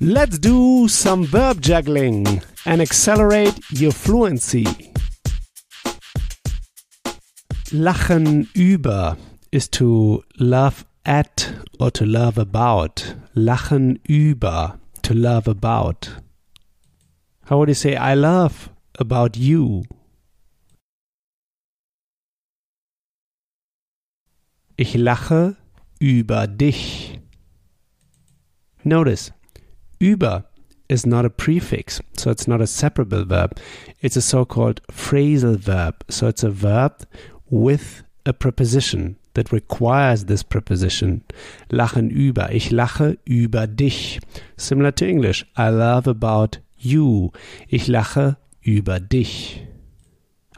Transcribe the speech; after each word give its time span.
Let's 0.00 0.38
do 0.38 0.88
some 0.88 1.24
verb 1.24 1.60
juggling 1.60 2.42
and 2.66 2.82
accelerate 2.82 3.58
your 3.70 3.92
fluency. 3.92 4.64
Lachen 7.70 8.48
über 8.54 9.16
is 9.52 9.68
to 9.68 10.24
laugh 10.40 10.84
at 11.06 11.52
or 11.78 11.92
to 11.92 12.04
laugh 12.04 12.36
about. 12.38 13.14
Lachen 13.36 14.00
über, 14.08 14.78
to 15.02 15.14
laugh 15.14 15.46
about. 15.46 16.10
How 17.44 17.58
would 17.58 17.68
you 17.68 17.74
say 17.74 17.94
I 17.94 18.14
laugh 18.14 18.70
about 18.98 19.36
you? 19.36 19.84
Ich 24.76 24.94
lache 24.96 25.56
über 26.00 26.48
dich. 26.48 27.20
Notice, 28.82 29.30
über 30.04 30.44
is 30.88 31.06
not 31.06 31.24
a 31.24 31.30
prefix, 31.30 32.00
so 32.14 32.30
it's 32.30 32.46
not 32.46 32.60
a 32.60 32.66
separable 32.66 33.24
verb. 33.24 33.58
It's 34.02 34.16
a 34.16 34.22
so 34.22 34.44
called 34.44 34.82
phrasal 34.88 35.56
verb. 35.56 35.94
So 36.10 36.28
it's 36.28 36.44
a 36.44 36.50
verb 36.50 37.06
with 37.48 38.02
a 38.26 38.32
preposition 38.32 39.16
that 39.32 39.50
requires 39.50 40.26
this 40.26 40.42
preposition. 40.42 41.22
Lachen 41.70 42.10
über. 42.10 42.52
Ich 42.52 42.70
lache 42.70 43.16
über 43.24 43.66
dich. 43.66 44.20
Similar 44.56 44.92
to 44.92 45.06
English. 45.06 45.44
I 45.56 45.70
laugh 45.70 46.06
about 46.06 46.58
you. 46.76 47.32
Ich 47.68 47.88
lache 47.88 48.36
über 48.62 49.00
dich. 49.00 49.66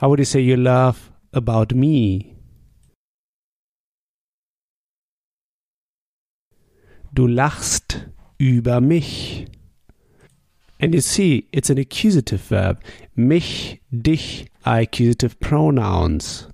How 0.00 0.08
would 0.08 0.18
you 0.18 0.24
say 0.24 0.40
you 0.40 0.56
laugh 0.56 1.12
about 1.32 1.74
me? 1.74 2.34
Du 7.14 7.26
lachst 7.26 8.08
über 8.38 8.80
mich. 8.80 9.35
And 10.78 10.94
you 10.94 11.00
see, 11.00 11.48
it's 11.52 11.70
an 11.70 11.78
accusative 11.78 12.40
verb. 12.40 12.82
Mich, 13.14 13.80
dich 13.90 14.48
are 14.64 14.80
accusative 14.80 15.40
pronouns. 15.40 16.48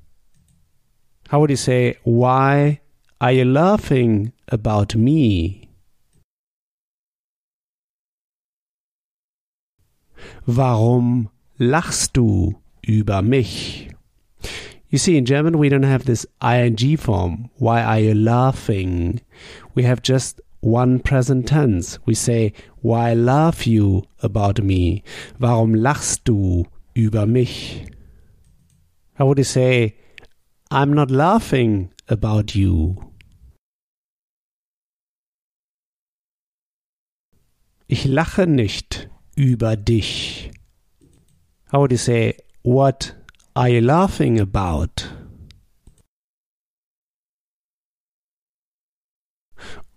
How 1.29 1.41
would 1.41 1.51
you 1.51 1.57
say, 1.57 1.97
Why 2.05 2.81
are 3.21 3.33
you 3.33 3.45
laughing 3.45 4.33
about 4.49 4.95
me? 4.95 5.71
Warum 10.47 11.31
lachst 11.59 12.13
du 12.15 12.61
über 12.87 13.23
mich? 13.23 13.89
You 14.89 14.99
see, 14.99 15.17
in 15.17 15.25
German, 15.25 15.59
we 15.59 15.69
don't 15.69 15.85
have 15.85 16.05
this 16.05 16.27
ing 16.45 16.97
form. 16.99 17.49
Why 17.57 17.83
are 17.83 17.99
you 17.99 18.15
laughing? 18.15 19.21
We 19.75 19.85
have 19.85 20.03
just 20.03 20.41
one 20.63 21.01
present 21.01 21.49
tense. 21.49 21.99
We 22.07 22.15
say, 22.15 22.53
Why 22.81 23.13
laugh 23.15 23.67
you 23.67 24.05
about 24.23 24.63
me? 24.63 25.03
Warum 25.39 25.75
lachst 25.75 26.25
du 26.25 26.65
über 26.97 27.27
mich? 27.27 27.87
How 29.15 29.27
would 29.27 29.39
you 29.39 29.45
say, 29.45 29.97
I'm 30.71 30.93
not 30.95 31.11
laughing 31.11 31.91
about 32.09 32.55
you? 32.55 32.97
Ich 37.89 38.07
lache 38.07 38.47
nicht 38.47 39.09
über 39.37 39.77
dich. 39.77 40.51
How 41.73 41.81
would 41.81 41.91
you 41.93 41.99
say, 41.99 42.39
What 42.63 43.15
are 43.57 43.69
you 43.69 43.81
laughing 43.81 44.39
about? 44.39 45.22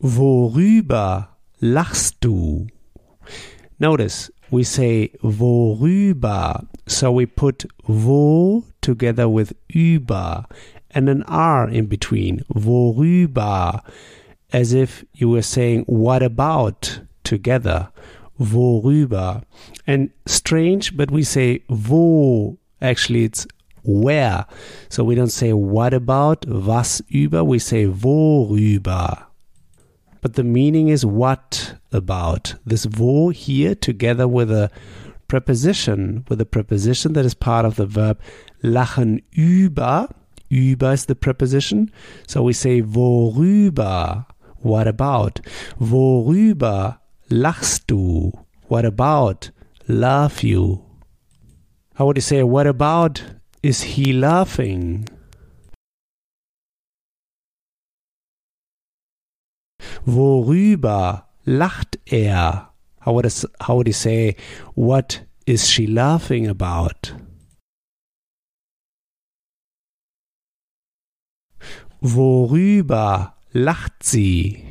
Worüber 0.05 1.29
lachst 1.61 2.17
du? 2.19 2.67
Notice 3.79 4.31
we 4.51 4.63
say 4.63 5.09
worüber, 5.23 6.67
so 6.85 7.11
we 7.11 7.25
put 7.25 7.65
wo 7.87 8.63
together 8.81 9.27
with 9.27 9.55
über 9.67 10.45
and 10.91 11.09
an 11.09 11.23
r 11.23 11.67
in 11.67 11.87
between. 11.87 12.43
Worüber, 12.53 13.81
as 14.53 14.73
if 14.73 15.03
you 15.15 15.27
were 15.27 15.41
saying 15.41 15.85
what 15.87 16.21
about 16.21 16.99
together. 17.23 17.89
Worüber. 18.39 19.41
And 19.87 20.11
strange, 20.27 20.95
but 20.95 21.09
we 21.09 21.23
say 21.23 21.63
wo. 21.67 22.59
Actually, 22.79 23.23
it's 23.23 23.47
where. 23.81 24.45
So 24.87 25.03
we 25.03 25.15
don't 25.15 25.31
say 25.31 25.51
what 25.51 25.95
about, 25.95 26.45
was 26.47 27.01
über, 27.09 27.43
we 27.43 27.57
say 27.57 27.87
worüber 27.87 29.25
but 30.25 30.33
the 30.33 30.43
meaning 30.43 30.87
is 30.87 31.05
what 31.05 31.75
about. 31.91 32.55
This 32.65 32.87
wo 32.87 33.29
here 33.29 33.75
together 33.75 34.27
with 34.27 34.49
a 34.49 34.71
preposition, 35.27 36.25
with 36.29 36.41
a 36.41 36.47
preposition 36.47 37.13
that 37.13 37.27
is 37.27 37.35
part 37.35 37.63
of 37.63 37.75
the 37.75 37.85
verb 37.85 38.19
lachen 38.63 39.21
über. 39.37 40.09
Über 40.49 40.93
is 40.93 41.05
the 41.05 41.13
preposition. 41.13 41.91
So 42.25 42.41
we 42.41 42.53
say 42.53 42.81
worüber. 42.81 44.25
What 44.61 44.87
about? 44.87 45.41
Worüber 45.79 46.97
lachst 47.29 47.85
du? 47.85 48.31
What 48.63 48.83
about? 48.83 49.51
Laugh 49.87 50.43
you. 50.43 50.83
How 51.93 52.07
would 52.07 52.17
you 52.17 52.21
say, 52.21 52.41
what 52.41 52.65
about 52.65 53.21
is 53.61 53.83
he 53.83 54.11
laughing? 54.11 55.07
Worüber 60.05 61.29
lacht 61.45 61.99
er? 62.05 62.71
How 62.99 63.13
would, 63.13 63.25
how 63.59 63.75
would 63.75 63.87
you 63.87 63.93
say, 63.93 64.35
what 64.75 65.25
is 65.45 65.69
she 65.69 65.87
laughing 65.87 66.47
about? 66.47 67.13
Worüber 72.01 73.33
lacht 73.53 74.03
sie? 74.03 74.63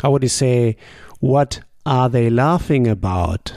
How 0.00 0.12
would 0.12 0.22
you 0.22 0.28
say, 0.28 0.76
what 1.18 1.62
are 1.84 2.08
they 2.08 2.30
laughing 2.30 2.86
about? 2.86 3.52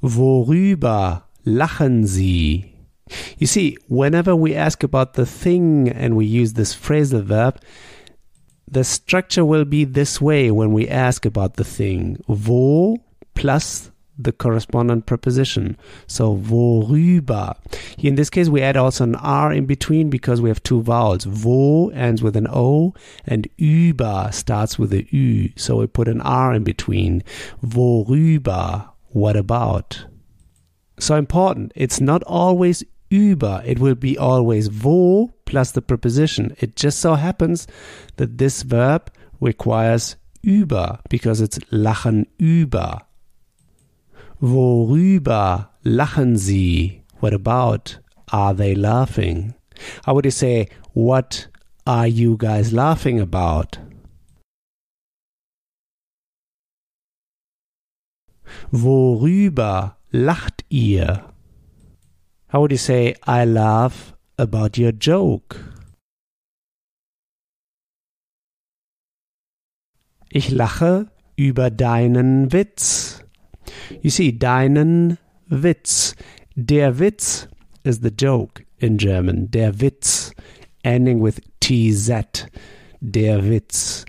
Worüber 0.00 1.28
lachen 1.44 2.06
sie? 2.06 2.75
You 3.38 3.46
see, 3.46 3.76
whenever 3.88 4.34
we 4.34 4.54
ask 4.54 4.82
about 4.82 5.14
the 5.14 5.26
thing 5.26 5.88
and 5.88 6.16
we 6.16 6.26
use 6.26 6.54
this 6.54 6.74
phrasal 6.74 7.22
verb, 7.22 7.60
the 8.68 8.84
structure 8.84 9.44
will 9.44 9.64
be 9.64 9.84
this 9.84 10.20
way 10.20 10.50
when 10.50 10.72
we 10.72 10.88
ask 10.88 11.24
about 11.24 11.54
the 11.54 11.64
thing. 11.64 12.22
Wo 12.26 12.96
plus 13.34 13.90
the 14.18 14.32
correspondent 14.32 15.06
preposition. 15.06 15.76
So 16.06 16.36
worüber. 16.36 17.54
In 17.98 18.14
this 18.14 18.30
case, 18.30 18.48
we 18.48 18.62
add 18.62 18.76
also 18.76 19.04
an 19.04 19.14
R 19.16 19.52
in 19.52 19.66
between 19.66 20.10
because 20.10 20.40
we 20.40 20.48
have 20.48 20.62
two 20.62 20.82
vowels. 20.82 21.26
Wo 21.26 21.90
ends 21.90 22.22
with 22.22 22.36
an 22.36 22.48
O 22.50 22.94
and 23.26 23.48
über 23.58 24.32
starts 24.32 24.78
with 24.78 24.92
a 24.92 25.06
Ü. 25.14 25.52
So 25.56 25.76
we 25.76 25.86
put 25.86 26.08
an 26.08 26.20
R 26.22 26.54
in 26.54 26.64
between. 26.64 27.22
Worüber. 27.62 28.88
What 29.10 29.36
about? 29.36 30.06
So 30.98 31.16
important. 31.16 31.72
It's 31.74 32.00
not 32.00 32.22
always 32.24 32.82
über. 33.10 33.62
It 33.64 33.78
will 33.78 33.94
be 33.94 34.18
always 34.18 34.70
wo 34.70 35.32
plus 35.44 35.72
the 35.72 35.82
preposition. 35.82 36.54
It 36.60 36.76
just 36.76 36.98
so 37.00 37.14
happens 37.14 37.66
that 38.16 38.38
this 38.38 38.62
verb 38.62 39.10
requires 39.40 40.16
über 40.42 41.00
because 41.08 41.40
it's 41.40 41.58
lachen 41.70 42.26
über. 42.38 43.02
Worüber 44.40 45.70
lachen 45.84 46.36
sie? 46.36 47.02
What 47.20 47.32
about? 47.32 47.98
Are 48.32 48.54
they 48.54 48.74
laughing? 48.74 49.54
How 50.04 50.14
would 50.14 50.24
you 50.24 50.30
say, 50.30 50.68
what 50.92 51.46
are 51.86 52.06
you 52.06 52.36
guys 52.36 52.72
laughing 52.72 53.20
about? 53.20 53.78
Worüber 58.72 59.96
lacht 60.12 60.64
ihr? 60.68 61.24
How 62.48 62.60
would 62.60 62.70
you 62.70 62.78
say, 62.78 63.14
I 63.26 63.44
laugh 63.44 64.14
about 64.38 64.78
your 64.78 64.92
joke? 64.92 65.56
Ich 70.30 70.50
lache 70.50 71.10
über 71.36 71.70
deinen 71.70 72.52
Witz. 72.52 73.24
You 74.00 74.10
see, 74.10 74.38
deinen 74.38 75.18
Witz. 75.48 76.14
Der 76.54 76.98
Witz 76.98 77.48
is 77.84 78.00
the 78.00 78.10
joke 78.10 78.64
in 78.78 78.96
German. 78.96 79.50
Der 79.50 79.80
Witz, 79.80 80.32
ending 80.84 81.20
with 81.20 81.40
TZ. 81.60 82.46
Der 83.00 83.42
Witz. 83.42 84.04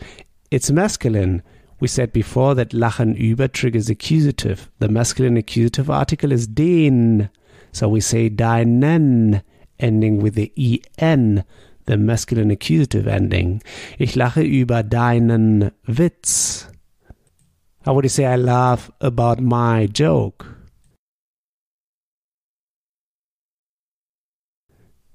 It's 0.51 0.72
masculine. 0.72 1.42
We 1.80 1.88
said 1.88 2.13
before 2.13 2.56
that 2.56 2.72
lachen 2.72 3.16
über 3.16 3.51
triggers 3.51 3.89
accusative. 3.89 4.69
The 4.80 4.89
masculine 4.89 5.38
accusative 5.38 5.89
article 5.89 6.31
is 6.31 6.48
den. 6.48 7.30
So 7.77 7.88
we 7.89 8.01
say 8.01 8.27
deinen, 8.29 9.44
ending 9.77 10.19
with 10.19 10.33
the 10.33 10.81
en. 10.97 11.44
the 11.85 11.95
masculine 11.95 12.50
accusative 12.50 13.07
ending. 13.07 13.62
Ich 14.00 14.15
lache 14.15 14.41
über 14.41 14.81
deinen 14.81 15.71
Witz. 15.85 16.68
How 17.85 17.94
would 17.94 18.03
you 18.03 18.09
say 18.09 18.25
I 18.25 18.35
laugh 18.35 18.91
about 19.00 19.41
my 19.41 19.85
joke? 19.85 20.45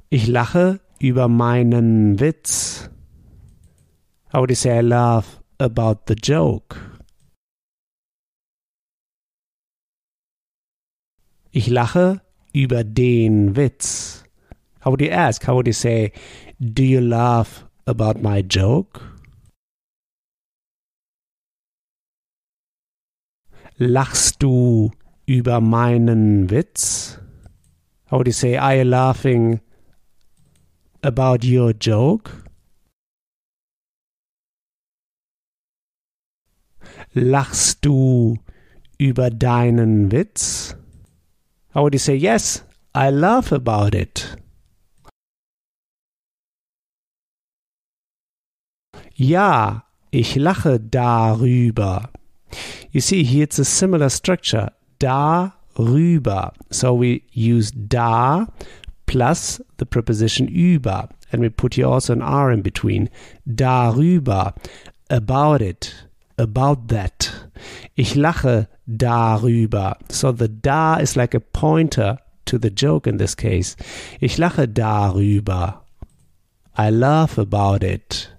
Ich 0.08 0.28
lache 0.28 0.80
über 1.00 1.26
meinen 1.26 2.20
Witz. 2.20 2.88
How 4.32 4.40
would 4.40 4.50
you 4.50 4.56
say 4.56 4.78
I 4.78 4.82
laugh 4.82 5.40
about 5.58 6.06
the 6.06 6.14
joke? 6.14 6.76
Ich 11.50 11.68
lache 11.68 12.22
über 12.52 12.84
den 12.84 13.56
Witz. 13.56 14.24
How 14.84 14.90
would 14.90 15.00
you 15.00 15.10
ask? 15.10 15.46
How 15.46 15.54
would 15.54 15.66
you 15.66 15.72
say, 15.72 16.12
Do 16.58 16.82
you 16.82 17.00
laugh 17.00 17.64
about 17.86 18.20
my 18.20 18.42
joke? 18.42 19.00
Lachst 23.78 24.42
du 24.42 24.92
über 25.26 25.60
meinen 25.60 26.50
Witz? 26.50 27.18
How 28.10 28.18
would 28.18 28.26
you 28.26 28.32
say, 28.32 28.56
Are 28.56 28.76
you 28.76 28.84
laughing 28.84 29.60
about 31.02 31.44
your 31.44 31.72
joke? 31.72 32.30
Lachst 37.14 37.84
du 37.84 38.38
über 38.98 39.30
deinen 39.30 40.10
Witz? 40.10 40.76
How 41.74 41.82
would 41.82 41.94
you 41.94 41.98
say, 41.98 42.14
Yes, 42.14 42.62
I 42.94 43.10
laugh 43.10 43.52
about 43.52 43.94
it? 43.94 44.36
Ja, 49.14 49.84
ich 50.10 50.36
lache 50.36 50.78
darüber. 50.78 52.10
You 52.90 53.00
see, 53.00 53.24
here 53.24 53.44
it's 53.44 53.58
a 53.58 53.64
similar 53.64 54.10
structure. 54.10 54.70
Darüber. 54.98 56.52
So 56.70 56.94
we 56.94 57.22
use 57.32 57.70
da 57.70 58.46
plus 59.06 59.60
the 59.78 59.86
preposition 59.86 60.48
über. 60.48 61.08
And 61.30 61.40
we 61.40 61.48
put 61.48 61.74
here 61.74 61.86
also 61.86 62.12
an 62.12 62.22
R 62.22 62.50
in 62.50 62.62
between. 62.62 63.08
Darüber. 63.48 64.54
About 65.08 65.62
it. 65.62 65.94
About 66.36 66.88
that. 66.88 67.50
Ich 67.94 68.14
lache 68.14 68.68
darüber. 68.86 69.98
So 70.10 70.32
the 70.32 70.48
da 70.48 70.96
is 70.96 71.16
like 71.16 71.34
a 71.34 71.40
pointer 71.40 72.18
to 72.46 72.58
the 72.58 72.70
joke 72.70 73.06
in 73.06 73.18
this 73.18 73.36
case. 73.36 73.76
Ich 74.20 74.38
lache 74.38 74.66
darüber. 74.66 75.82
I 76.76 76.90
laugh 76.90 77.38
about 77.38 77.82
it. 77.82 78.30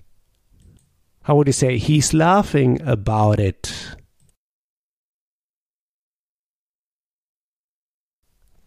How 1.23 1.35
would 1.35 1.47
you 1.47 1.53
say 1.53 1.77
he's 1.77 2.13
laughing 2.13 2.81
about 2.81 3.39
it? 3.39 3.95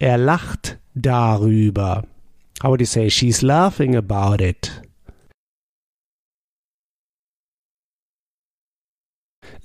Er 0.01 0.19
lacht 0.19 0.79
darüber. 0.95 2.05
How 2.63 2.71
would 2.71 2.81
you 2.81 2.87
say 2.87 3.09
she's 3.09 3.43
laughing 3.43 3.95
about 3.95 4.41
it? 4.41 4.86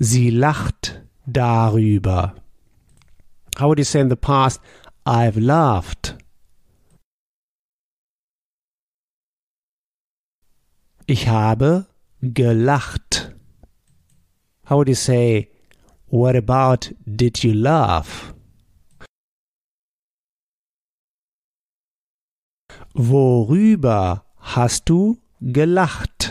Sie 0.04 0.32
lacht 0.32 1.04
darüber. 1.28 2.34
How 3.60 3.68
would 3.68 3.78
you 3.78 3.86
say 3.86 4.00
in 4.02 4.10
the 4.10 4.16
past, 4.16 4.60
I've 5.06 5.40
laughed? 5.40 6.18
Ich 11.06 11.28
habe 11.28 11.86
gelacht. 12.24 13.36
How 14.68 14.78
would 14.78 14.88
you 14.88 14.96
say, 14.96 15.52
what 16.08 16.36
about 16.36 16.92
did 17.06 17.44
you 17.44 17.54
laugh? 17.54 18.34
Worüber 22.96 24.26
hast 24.38 24.90
du 24.90 25.22
gelacht? 25.42 26.31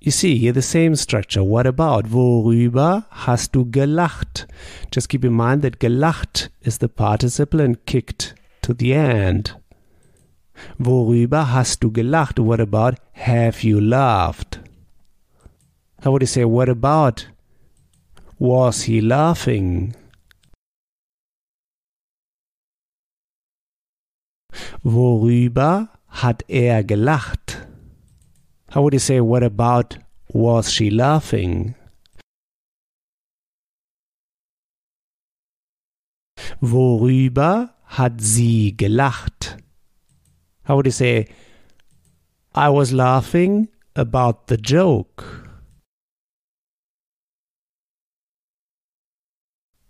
You 0.00 0.12
see 0.12 0.38
here 0.38 0.52
the 0.52 0.62
same 0.62 0.94
structure. 0.94 1.42
What 1.42 1.66
about? 1.66 2.06
Worüber 2.06 3.04
hast 3.10 3.52
du 3.52 3.64
gelacht? 3.64 4.46
Just 4.92 5.08
keep 5.08 5.24
in 5.24 5.32
mind 5.32 5.62
that 5.62 5.80
gelacht 5.80 6.50
is 6.62 6.78
the 6.78 6.88
participle 6.88 7.60
and 7.60 7.84
kicked 7.84 8.34
to 8.62 8.72
the 8.72 8.94
end. 8.94 9.56
Worüber 10.78 11.50
hast 11.52 11.82
du 11.82 11.90
gelacht? 11.90 12.38
What 12.38 12.60
about 12.60 12.94
have 13.12 13.64
you 13.64 13.80
laughed? 13.80 14.60
How 16.04 16.12
would 16.12 16.22
you 16.22 16.26
say, 16.26 16.44
what 16.44 16.68
about? 16.68 17.26
Was 18.38 18.82
he 18.82 19.00
laughing? 19.00 19.96
Worüber 24.84 25.88
hat 26.06 26.44
er 26.48 26.84
gelacht? 26.84 27.67
How 28.70 28.82
would 28.82 28.92
you 28.92 28.98
say, 28.98 29.20
what 29.20 29.42
about? 29.42 29.98
Was 30.34 30.70
she 30.70 30.90
laughing? 30.90 31.74
Worüber 36.60 37.70
hat 37.84 38.20
sie 38.20 38.76
gelacht? 38.76 39.56
How 40.64 40.76
would 40.76 40.86
you 40.86 40.92
say, 40.92 41.28
I 42.54 42.68
was 42.68 42.92
laughing 42.92 43.68
about 43.94 44.48
the 44.48 44.58
joke? 44.58 45.24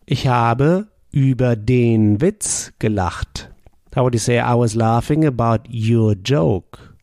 Ich 0.06 0.28
habe 0.28 0.88
über 1.10 1.56
den 1.56 2.20
Witz 2.20 2.72
gelacht. 2.78 3.50
How 3.94 4.04
would 4.04 4.14
you 4.14 4.20
say 4.20 4.38
I 4.38 4.54
was 4.54 4.76
laughing 4.76 5.24
about 5.24 5.68
your 5.68 6.14
joke? 6.14 6.97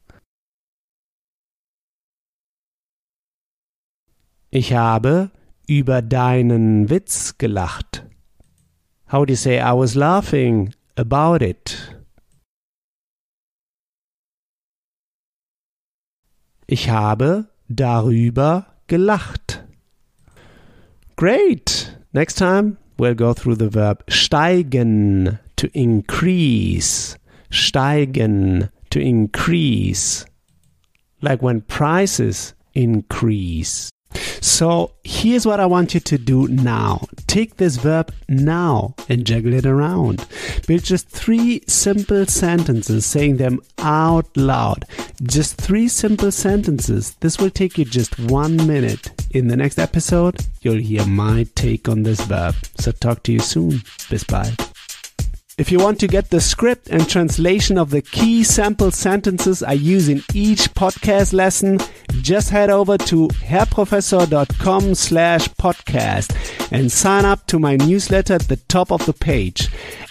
Ich 4.56 4.72
habe 4.72 5.31
über 5.68 6.02
deinen 6.02 6.90
Witz 6.90 7.38
gelacht. 7.38 8.06
How 9.12 9.19
would 9.19 9.30
you 9.30 9.36
say 9.36 9.60
I 9.60 9.74
was 9.74 9.96
laughing 9.96 10.74
about 10.96 11.44
it? 11.44 11.94
Ich 16.68 16.90
habe 16.90 17.50
darüber 17.68 18.68
gelacht. 18.88 19.68
Great! 21.18 22.00
Next 22.13 22.38
time 22.38 22.77
we'll 22.98 23.13
go 23.13 23.34
through 23.34 23.58
the 23.58 23.74
verb 23.74 24.06
steigen 24.08 25.38
to 25.58 25.68
increase. 25.74 27.18
Steigen 27.51 28.70
to 28.89 29.00
increase. 29.01 30.25
Like 31.20 31.41
when 31.41 31.60
prices 31.63 32.56
increase. 32.74 33.89
So 34.46 34.92
here's 35.04 35.48
what 35.48 35.60
I 35.60 35.66
want 35.66 35.96
you 35.96 36.00
to 36.02 36.20
do 36.20 36.48
now. 36.48 37.08
Take 37.25 37.58
this 37.58 37.78
verb 37.78 38.14
now 38.30 38.94
and 39.10 39.25
juggle 39.25 39.54
it 39.54 39.66
around. 39.66 40.24
Build 40.68 40.84
just 40.84 41.10
three 41.10 41.64
simple 41.68 42.28
sentences, 42.28 43.08
saying 43.08 43.38
them 43.38 43.60
out 43.80 44.28
loud. 44.38 44.86
Just 45.24 45.58
three 45.58 45.88
simple 45.88 46.32
sentences. 46.32 47.16
This 47.22 47.40
will 47.40 47.50
take 47.50 47.80
you 47.80 47.86
just 47.86 48.20
one 48.20 48.56
minute. 48.68 49.10
In 49.32 49.48
the 49.48 49.58
next 49.58 49.80
episode, 49.80 50.46
you'll 50.62 50.75
hear 50.75 51.06
my 51.08 51.48
take 51.56 51.90
on 51.90 52.04
this 52.04 52.22
verb. 52.22 52.54
So 52.78 52.92
talk 52.92 53.24
to 53.24 53.34
you 53.34 53.40
soon. 53.40 53.82
Bis 54.12 54.24
bald. 54.24 54.64
If 55.57 55.71
you 55.71 55.79
want 55.79 56.01
to 56.01 56.07
get 56.07 56.31
the 56.31 56.41
script 56.41 56.89
and 56.89 57.07
translation 57.07 57.77
of 57.77 57.89
the 57.89 58.01
key 58.01 58.43
sample 58.43 58.91
sentences 58.91 59.63
I 59.63 59.71
use 59.71 60.09
in 60.09 60.21
each 60.33 60.74
podcast 60.74 61.31
lesson, 61.31 61.79
just 62.21 62.50
head 62.50 62.69
over 62.69 62.97
to 62.97 63.29
herrprofessor.com 63.29 64.95
slash 64.95 65.47
podcast 65.53 66.35
and 66.74 66.91
sign 66.91 67.24
up 67.24 67.47
to 67.47 67.57
my 67.57 67.77
newsletter 67.77 68.33
at 68.33 68.50
the 68.50 68.57
top 68.57 68.91
of 68.91 69.05
the 69.05 69.13
page. 69.13 69.69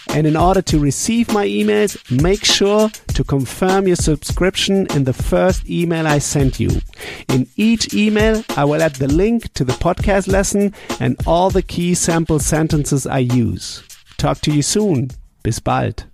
And 0.08 0.26
in 0.26 0.34
order 0.34 0.62
to 0.62 0.78
receive 0.78 1.30
my 1.30 1.46
emails, 1.46 1.98
make 2.22 2.42
sure 2.42 2.88
to 3.08 3.22
confirm 3.22 3.86
your 3.86 3.96
subscription 3.96 4.86
in 4.94 5.04
the 5.04 5.12
first 5.12 5.68
email 5.68 6.06
I 6.06 6.20
sent 6.20 6.58
you. 6.58 6.70
In 7.28 7.48
each 7.56 7.92
email, 7.92 8.42
I 8.56 8.64
will 8.64 8.82
add 8.82 8.94
the 8.94 9.08
link 9.08 9.52
to 9.54 9.64
the 9.64 9.74
podcast 9.74 10.26
lesson 10.26 10.72
and 11.00 11.20
all 11.26 11.50
the 11.50 11.62
key 11.62 11.92
sample 11.92 12.38
sentences 12.38 13.06
I 13.06 13.18
use. 13.18 13.82
Talk 14.16 14.40
to 14.40 14.50
you 14.50 14.62
soon. 14.62 15.10
Bis 15.44 15.60
bald. 15.60 16.08